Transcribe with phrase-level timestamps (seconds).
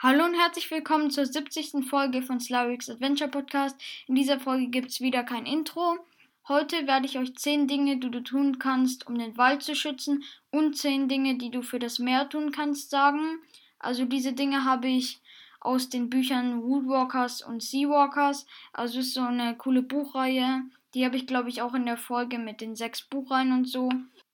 [0.00, 1.84] Hallo und herzlich willkommen zur 70.
[1.84, 3.76] Folge von Slavix Adventure Podcast.
[4.06, 5.98] In dieser Folge gibt es wieder kein Intro.
[6.46, 10.22] Heute werde ich euch 10 Dinge, die du tun kannst, um den Wald zu schützen
[10.52, 13.40] und 10 Dinge, die du für das Meer tun kannst, sagen.
[13.80, 15.20] Also diese Dinge habe ich
[15.58, 18.46] aus den Büchern Woodwalkers und Seawalkers.
[18.72, 20.62] Also ist so eine coole Buchreihe.
[20.94, 23.88] Die habe ich, glaube ich, auch in der Folge mit den sechs Buchreihen und so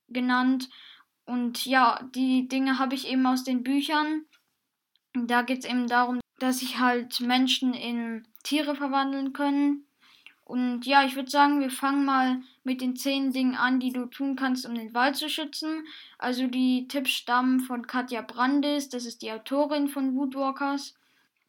[0.09, 0.69] genannt.
[1.25, 4.25] Und ja, die Dinge habe ich eben aus den Büchern.
[5.15, 9.85] Da geht es eben darum, dass sich halt Menschen in Tiere verwandeln können.
[10.43, 14.05] Und ja, ich würde sagen, wir fangen mal mit den zehn Dingen an, die du
[14.05, 15.87] tun kannst, um den Wald zu schützen.
[16.19, 20.93] Also die Tipps stammen von Katja Brandis, das ist die Autorin von Woodwalkers.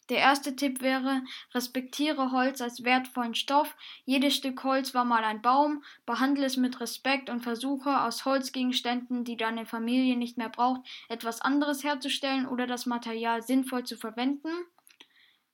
[0.08, 3.74] Der erste Tipp wäre, respektiere Holz als wertvollen Stoff.
[4.04, 5.82] Jedes Stück Holz war mal ein Baum.
[6.04, 11.40] Behandle es mit Respekt und versuche aus Holzgegenständen, die deine Familie nicht mehr braucht, etwas
[11.40, 14.50] anderes herzustellen oder das Material sinnvoll zu verwenden.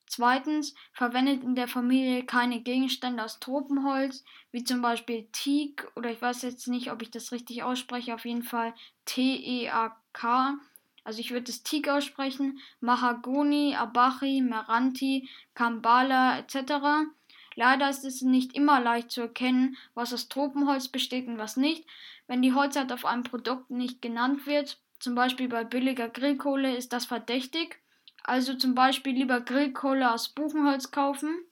[0.06, 6.20] Zweitens, verwendet in der Familie keine Gegenstände aus Tropenholz, wie zum Beispiel Teak oder ich
[6.20, 8.74] weiß jetzt nicht, ob ich das richtig ausspreche, auf jeden Fall
[9.06, 10.58] T-E-A-K
[11.04, 17.08] also ich würde es Teak aussprechen, Mahagoni, Abachi, Meranti, Kambala etc.
[17.54, 21.86] Leider ist es nicht immer leicht zu erkennen, was aus Tropenholz besteht und was nicht.
[22.26, 26.92] Wenn die Holzart auf einem Produkt nicht genannt wird, zum Beispiel bei billiger Grillkohle, ist
[26.92, 27.82] das verdächtig.
[28.24, 31.44] Also zum Beispiel lieber Grillkohle aus Buchenholz kaufen.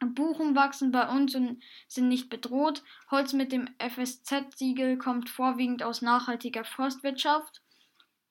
[0.00, 2.82] Buchen wachsen bei uns und sind nicht bedroht.
[3.10, 7.62] Holz mit dem FSZ-Siegel kommt vorwiegend aus nachhaltiger Forstwirtschaft.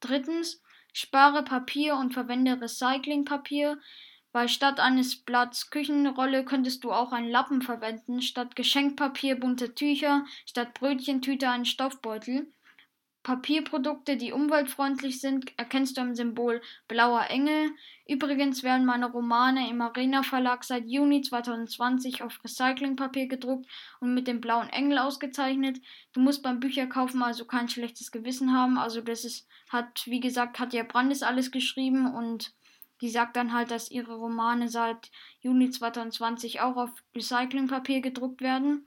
[0.03, 3.79] Drittens, spare Papier und verwende Recyclingpapier,
[4.33, 10.25] weil statt eines Blatts Küchenrolle könntest du auch einen Lappen verwenden, statt Geschenkpapier bunte Tücher,
[10.45, 12.52] statt Brötchentüte einen Stoffbeutel.
[13.23, 17.71] Papierprodukte, die umweltfreundlich sind, erkennst du am Symbol blauer Engel.
[18.05, 23.65] Übrigens werden meine Romane im Arena Verlag seit Juni 2020 auf Recyclingpapier gedruckt
[24.01, 25.79] und mit dem blauen Engel ausgezeichnet.
[26.11, 28.77] Du musst beim Bücherkaufen also kein schlechtes Gewissen haben.
[28.77, 32.53] Also das ist, hat, wie gesagt, Katja Brandes alles geschrieben und
[32.99, 38.85] die sagt dann halt, dass ihre Romane seit Juni 2020 auch auf Recyclingpapier gedruckt werden.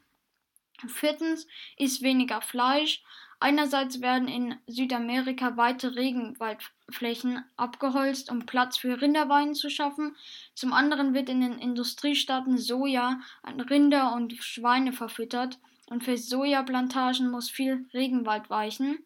[0.88, 3.02] Viertens ist weniger Fleisch.
[3.38, 10.16] Einerseits werden in Südamerika weite Regenwaldflächen abgeholzt, um Platz für Rinderweiden zu schaffen.
[10.54, 17.30] Zum anderen wird in den Industriestaaten Soja an Rinder und Schweine verfüttert und für Sojaplantagen
[17.30, 18.98] muss viel Regenwald weichen.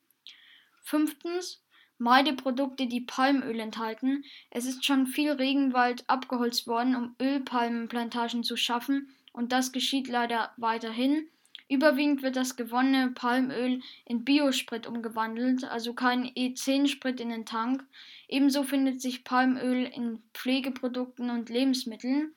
[0.83, 1.63] Fünftens,
[1.99, 4.25] meide Produkte, die Palmöl enthalten.
[4.51, 10.53] Es ist schon viel Regenwald abgeholzt worden, um Ölpalmenplantagen zu schaffen, und das geschieht leider
[10.57, 11.29] weiterhin.
[11.71, 17.87] Überwiegend wird das gewonnene Palmöl in Biosprit umgewandelt, also kein E10-Sprit in den Tank.
[18.27, 22.35] Ebenso findet sich Palmöl in Pflegeprodukten und Lebensmitteln.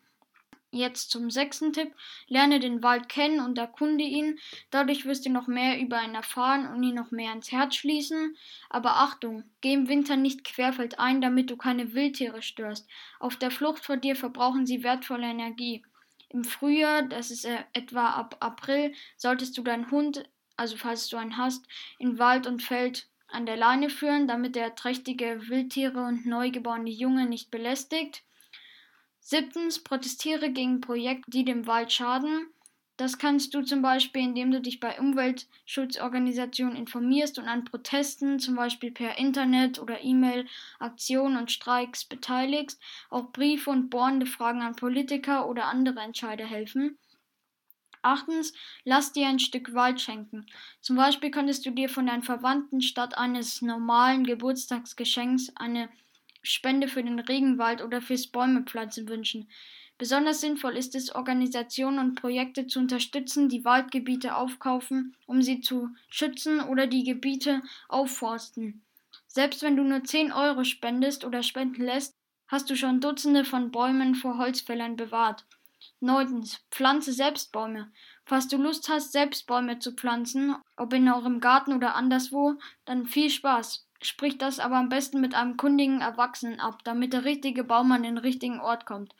[0.69, 1.95] Jetzt zum sechsten Tipp.
[2.27, 4.37] Lerne den Wald kennen und erkunde ihn.
[4.69, 8.37] Dadurch wirst du noch mehr über ihn erfahren und ihn noch mehr ins Herz schließen.
[8.69, 12.87] Aber Achtung, geh im Winter nicht querfeldein, damit du keine Wildtiere störst.
[13.19, 15.83] Auf der Flucht vor dir verbrauchen sie wertvolle Energie.
[16.33, 20.27] Im Frühjahr, das ist äh, etwa ab April, solltest du deinen Hund,
[20.57, 21.65] also falls du einen hast,
[21.99, 27.27] in Wald und Feld an der Leine führen, damit er trächtige Wildtiere und neugeborene Junge
[27.27, 28.23] nicht belästigt.
[29.19, 32.47] Siebtens, protestiere gegen Projekte, die dem Wald schaden.
[33.03, 38.55] Das kannst du zum Beispiel, indem du dich bei Umweltschutzorganisationen informierst und an Protesten, zum
[38.55, 40.45] Beispiel per Internet oder E-Mail,
[40.79, 42.81] Aktionen und Streiks beteiligst.
[43.09, 46.97] Auch Briefe und bohrende Fragen an Politiker oder andere Entscheider helfen.
[48.03, 48.53] Achtens,
[48.85, 50.45] lass dir ein Stück Wald schenken.
[50.79, 55.89] Zum Beispiel könntest du dir von deinen Verwandten statt eines normalen Geburtstagsgeschenks eine
[56.41, 59.49] Spende für den Regenwald oder fürs Bäumepflanzen wünschen.
[60.03, 65.91] Besonders sinnvoll ist es, Organisationen und Projekte zu unterstützen, die Waldgebiete aufkaufen, um sie zu
[66.09, 68.81] schützen oder die Gebiete aufforsten.
[69.27, 72.17] Selbst wenn du nur 10 Euro spendest oder spenden lässt,
[72.49, 75.45] hast du schon Dutzende von Bäumen vor Holzfällern bewahrt.
[76.01, 77.89] Neuntens, pflanze selbst Bäume.
[78.25, 83.05] Falls du Lust hast, selbst Bäume zu pflanzen, ob in eurem Garten oder anderswo, dann
[83.05, 83.87] viel Spaß.
[84.01, 88.03] Sprich das aber am besten mit einem kundigen Erwachsenen ab, damit der richtige Baum an
[88.03, 89.15] den richtigen Ort kommt.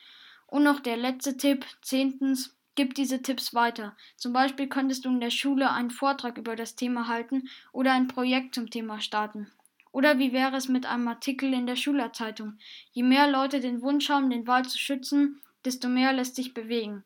[0.53, 3.97] Und noch der letzte Tipp, zehntens, gib diese Tipps weiter.
[4.17, 8.07] Zum Beispiel könntest du in der Schule einen Vortrag über das Thema halten oder ein
[8.07, 9.51] Projekt zum Thema starten.
[9.91, 12.59] Oder wie wäre es mit einem Artikel in der Schülerzeitung?
[12.91, 17.03] Je mehr Leute den Wunsch haben, den Wald zu schützen, desto mehr lässt sich bewegen.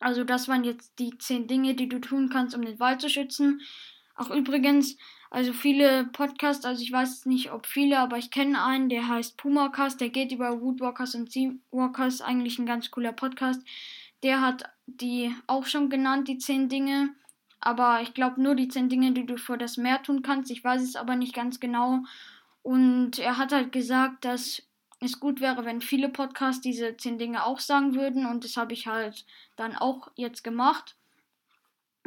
[0.00, 3.10] Also das waren jetzt die zehn Dinge, die du tun kannst, um den Wald zu
[3.10, 3.60] schützen.
[4.14, 4.96] Auch übrigens,
[5.30, 9.36] Also viele Podcasts, also ich weiß nicht, ob viele, aber ich kenne einen, der heißt
[9.36, 13.62] Pumacast, der geht über Woodwalkers und Seawalkers, eigentlich ein ganz cooler Podcast.
[14.22, 17.10] Der hat die auch schon genannt, die zehn Dinge.
[17.60, 20.50] Aber ich glaube nur die zehn Dinge, die du für das Meer tun kannst.
[20.50, 22.04] Ich weiß es aber nicht ganz genau.
[22.62, 24.62] Und er hat halt gesagt, dass
[25.00, 28.26] es gut wäre, wenn viele Podcasts diese zehn Dinge auch sagen würden.
[28.26, 29.26] Und das habe ich halt
[29.56, 30.96] dann auch jetzt gemacht.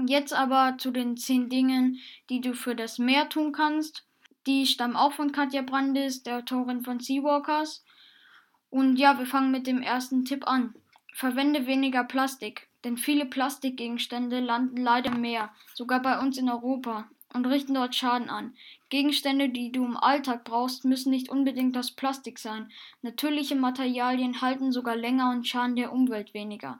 [0.07, 1.99] Jetzt aber zu den zehn Dingen,
[2.29, 4.05] die du für das Meer tun kannst.
[4.47, 7.83] Die stammen auch von Katja Brandis, der Autorin von Seawalkers.
[8.69, 10.73] Und ja, wir fangen mit dem ersten Tipp an.
[11.13, 17.09] Verwende weniger Plastik, denn viele Plastikgegenstände landen leider im Meer, sogar bei uns in Europa,
[17.33, 18.55] und richten dort Schaden an.
[18.89, 22.71] Gegenstände, die du im Alltag brauchst, müssen nicht unbedingt aus Plastik sein.
[23.01, 26.79] Natürliche Materialien halten sogar länger und schaden der Umwelt weniger.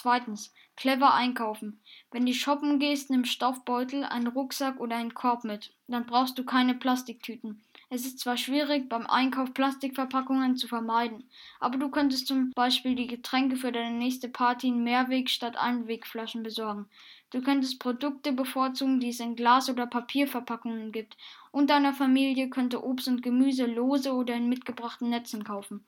[0.00, 1.80] Zweitens, clever einkaufen.
[2.12, 5.74] Wenn du shoppen gehst, nimm Stoffbeutel, einen Rucksack oder einen Korb mit.
[5.88, 7.64] Dann brauchst du keine Plastiktüten.
[7.90, 11.28] Es ist zwar schwierig, beim Einkauf Plastikverpackungen zu vermeiden,
[11.58, 16.44] aber du könntest zum Beispiel die Getränke für deine nächste Party in Mehrweg statt Einwegflaschen
[16.44, 16.86] besorgen.
[17.30, 21.16] Du könntest Produkte bevorzugen, die es in Glas- oder Papierverpackungen gibt,
[21.50, 25.84] und deiner Familie könnte Obst und Gemüse lose oder in mitgebrachten Netzen kaufen.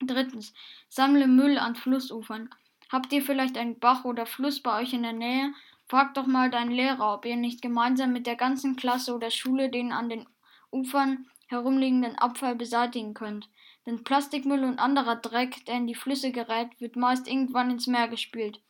[0.00, 0.52] Drittens,
[0.88, 2.50] sammle Müll an Flussufern.
[2.94, 5.52] Habt ihr vielleicht einen Bach oder Fluss bei euch in der Nähe?
[5.88, 9.68] Frag doch mal deinen Lehrer, ob ihr nicht gemeinsam mit der ganzen Klasse oder Schule
[9.68, 10.26] den an den
[10.70, 13.48] Ufern herumliegenden Abfall beseitigen könnt.
[13.84, 18.06] Denn Plastikmüll und anderer Dreck, der in die Flüsse gerät, wird meist irgendwann ins Meer
[18.06, 18.60] gespült.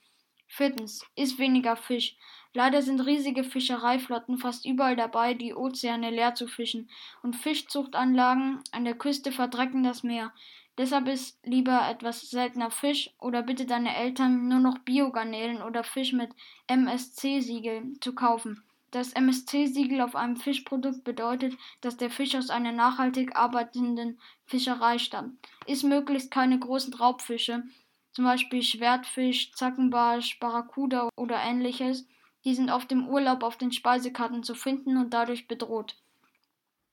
[0.47, 1.05] Viertens.
[1.17, 2.17] Iss weniger Fisch.
[2.55, 6.89] Leider sind riesige Fischereiflotten fast überall dabei, die Ozeane leer zu fischen,
[7.23, 10.33] und Fischzuchtanlagen an der Küste verdrecken das Meer.
[10.77, 16.13] Deshalb ist lieber etwas seltener Fisch oder bitte deine Eltern nur noch Biogarnelen oder Fisch
[16.13, 16.31] mit
[16.67, 18.65] MSC-Siegel zu kaufen.
[18.91, 25.39] Das MSC-Siegel auf einem Fischprodukt bedeutet, dass der Fisch aus einer nachhaltig arbeitenden Fischerei stammt.
[25.67, 27.65] Ist möglichst keine großen Raubfische,
[28.13, 32.07] zum Beispiel Schwertfisch, Zackenbarsch, Barracuda oder ähnliches.
[32.45, 35.97] Die sind oft im Urlaub auf den Speisekarten zu finden und dadurch bedroht.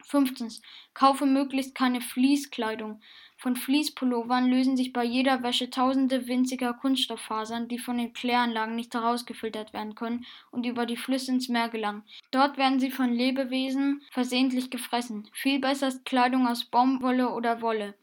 [0.06, 0.62] Fünftens.
[0.94, 3.02] Kaufe möglichst keine Fließkleidung.
[3.38, 8.94] Von Fließpullovern lösen sich bei jeder Wäsche tausende winziger Kunststofffasern, die von den Kläranlagen nicht
[8.94, 12.04] herausgefiltert werden können und über die Flüsse ins Meer gelangen.
[12.30, 15.28] Dort werden sie von Lebewesen versehentlich gefressen.
[15.34, 17.96] Viel besser ist Kleidung aus Baumwolle oder Wolle.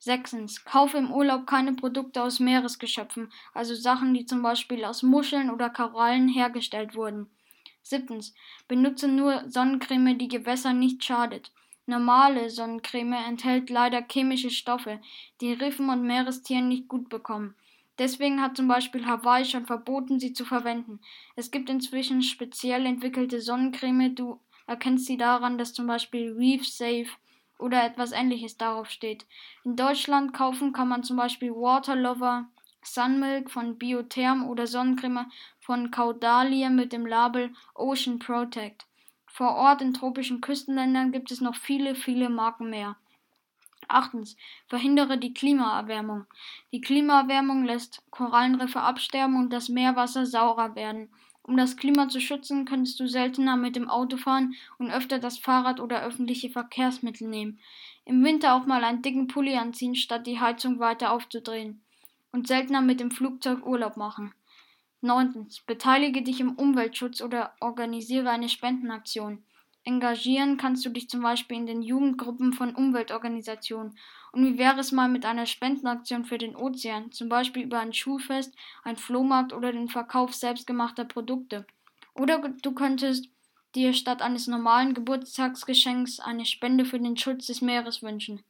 [0.00, 0.64] Sechstens.
[0.64, 5.68] Kaufe im Urlaub keine Produkte aus Meeresgeschöpfen, also Sachen, die zum Beispiel aus Muscheln oder
[5.68, 7.28] Korallen hergestellt wurden.
[7.82, 8.34] Siebtens.
[8.68, 11.52] Benutze nur Sonnencreme, die Gewässern nicht schadet.
[11.86, 15.00] Normale Sonnencreme enthält leider chemische Stoffe,
[15.40, 17.54] die Riffen und Meerestieren nicht gut bekommen.
[17.98, 21.00] Deswegen hat zum Beispiel Hawaii schon verboten, sie zu verwenden.
[21.36, 27.08] Es gibt inzwischen speziell entwickelte Sonnencreme, du erkennst sie daran, dass zum Beispiel Reef Safe
[27.58, 29.26] oder etwas ähnliches darauf steht.
[29.64, 32.48] In Deutschland kaufen kann man zum Beispiel Waterlover,
[32.82, 35.30] Sunmilk von Biotherm oder Sonnencreme
[35.70, 38.88] von Caudalie mit dem Label Ocean Protect.
[39.28, 42.96] Vor Ort in tropischen Küstenländern gibt es noch viele, viele Marken mehr.
[43.86, 44.36] Achtens.
[44.66, 46.26] Verhindere die Klimaerwärmung.
[46.72, 51.08] Die Klimaerwärmung lässt Korallenriffe absterben und das Meerwasser saurer werden.
[51.44, 55.38] Um das Klima zu schützen, könntest du seltener mit dem Auto fahren und öfter das
[55.38, 57.60] Fahrrad oder öffentliche Verkehrsmittel nehmen.
[58.04, 61.80] Im Winter auch mal einen dicken Pulli anziehen, statt die Heizung weiter aufzudrehen.
[62.32, 64.34] Und seltener mit dem Flugzeug Urlaub machen.
[65.02, 65.48] 9.
[65.66, 69.42] Beteilige dich im Umweltschutz oder organisiere eine Spendenaktion.
[69.84, 73.96] Engagieren kannst du dich zum Beispiel in den Jugendgruppen von Umweltorganisationen.
[74.32, 77.94] Und wie wäre es mal mit einer Spendenaktion für den Ozean, zum Beispiel über ein
[77.94, 78.54] Schulfest,
[78.84, 81.66] ein Flohmarkt oder den Verkauf selbstgemachter Produkte?
[82.14, 83.30] Oder du könntest
[83.74, 88.42] dir statt eines normalen Geburtstagsgeschenks eine Spende für den Schutz des Meeres wünschen.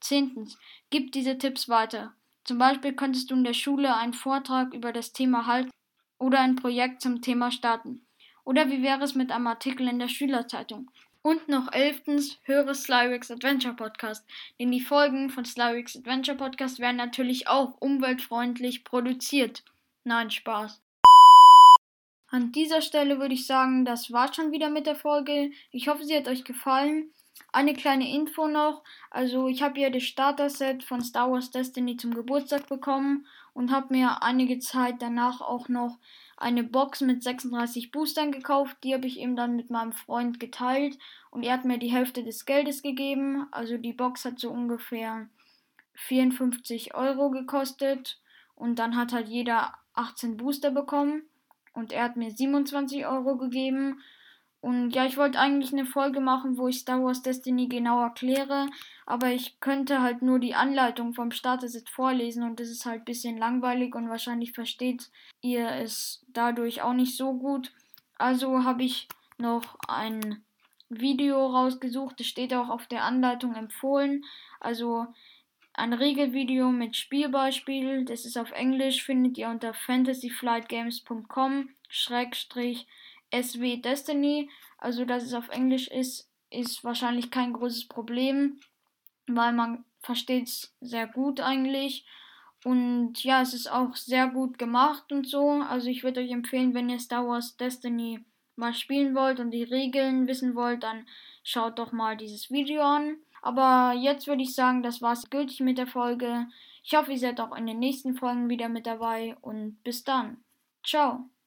[0.00, 0.58] Zehntens.
[0.90, 2.14] Gib diese Tipps weiter.
[2.44, 5.70] Zum Beispiel könntest du in der Schule einen Vortrag über das Thema halten
[6.18, 8.02] oder ein Projekt zum Thema starten.
[8.44, 10.90] Oder wie wäre es mit einem Artikel in der Schülerzeitung?
[11.22, 14.24] Und noch elftens, höre Slyrix Adventure Podcast.
[14.58, 19.64] Denn die Folgen von Slyrix Adventure Podcast werden natürlich auch umweltfreundlich produziert.
[20.04, 20.80] Nein, Spaß.
[22.30, 25.50] An dieser Stelle würde ich sagen, das war's schon wieder mit der Folge.
[25.70, 27.10] Ich hoffe, sie hat euch gefallen.
[27.52, 28.82] Eine kleine Info noch.
[29.10, 33.94] Also ich habe ja das Starter-Set von Star Wars Destiny zum Geburtstag bekommen und habe
[33.94, 35.98] mir einige Zeit danach auch noch
[36.36, 38.76] eine Box mit 36 Boostern gekauft.
[38.84, 40.98] Die habe ich eben dann mit meinem Freund geteilt
[41.30, 43.46] und er hat mir die Hälfte des Geldes gegeben.
[43.50, 45.28] Also die Box hat so ungefähr
[45.94, 48.20] 54 Euro gekostet
[48.54, 51.22] und dann hat halt jeder 18 Booster bekommen
[51.72, 54.00] und er hat mir 27 Euro gegeben
[54.60, 58.68] Und ja, ich wollte eigentlich eine Folge machen, wo ich Star Wars Destiny genau erkläre,
[59.06, 63.04] aber ich könnte halt nur die Anleitung vom Starter-Set vorlesen und das ist halt ein
[63.04, 65.10] bisschen langweilig und wahrscheinlich versteht
[65.42, 67.72] ihr es dadurch auch nicht so gut.
[68.18, 69.06] Also habe ich
[69.38, 70.42] noch ein
[70.88, 74.24] Video rausgesucht, das steht auch auf der Anleitung empfohlen.
[74.58, 75.06] Also
[75.72, 81.68] ein Regelvideo mit Spielbeispiel, das ist auf Englisch, findet ihr unter fantasyflightgames.com
[83.32, 84.50] SW Destiny.
[84.78, 88.60] Also, dass es auf Englisch ist, ist wahrscheinlich kein großes Problem,
[89.26, 92.06] weil man versteht es sehr gut eigentlich.
[92.64, 95.62] Und ja, es ist auch sehr gut gemacht und so.
[95.68, 98.24] Also ich würde euch empfehlen, wenn ihr Star Wars Destiny
[98.56, 101.06] mal spielen wollt und die Regeln wissen wollt, dann
[101.44, 103.16] schaut doch mal dieses Video an.
[103.40, 106.48] Aber jetzt würde ich sagen, das war's gültig mit der Folge.
[106.82, 110.38] Ich hoffe, ihr seid auch in den nächsten Folgen wieder mit dabei und bis dann.
[110.84, 111.28] Ciao.